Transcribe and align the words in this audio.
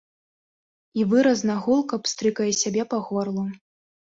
І 1.01 1.05
выразна, 1.11 1.57
гулка 1.67 2.01
пстрыкае 2.07 2.49
сябе 2.63 2.89
па 2.97 3.03
горлу. 3.13 3.47